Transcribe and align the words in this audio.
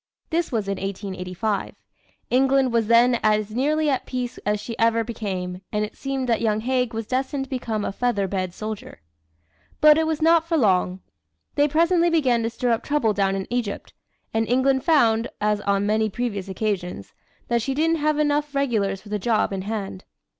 This 0.31 0.51
was 0.51 0.67
in 0.67 0.79
1885. 0.81 1.75
England 2.31 2.73
was 2.73 2.87
then 2.87 3.19
as 3.21 3.51
nearly 3.51 3.87
at 3.87 4.07
peace 4.07 4.39
as 4.47 4.59
she 4.59 4.75
ever 4.79 5.03
became, 5.03 5.61
and 5.71 5.85
it 5.85 5.95
seemed 5.95 6.27
that 6.27 6.41
young 6.41 6.61
Haig 6.61 6.91
was 6.91 7.05
destined 7.05 7.43
to 7.43 7.49
become 7.51 7.85
a 7.85 7.91
feather 7.91 8.27
bed 8.27 8.51
soldier. 8.51 8.99
But 9.79 9.99
it 9.99 10.07
was 10.07 10.19
not 10.19 10.47
for 10.47 10.57
long. 10.57 11.01
They 11.53 11.67
presently 11.67 12.09
began 12.09 12.41
to 12.41 12.49
stir 12.49 12.71
up 12.71 12.81
trouble 12.81 13.13
down 13.13 13.35
in 13.35 13.45
Egypt, 13.51 13.93
and 14.33 14.47
England 14.49 14.83
found, 14.83 15.27
as 15.39 15.61
on 15.61 15.85
many 15.85 16.09
previous 16.09 16.47
occasions, 16.49 17.13
that 17.47 17.61
she 17.61 17.75
didn't 17.75 17.97
have 17.97 18.15
half 18.15 18.21
enough 18.23 18.55
regulars 18.55 19.01
for 19.03 19.09
the 19.09 19.19
job 19.19 19.53
in 19.53 19.61
hand. 19.61 20.03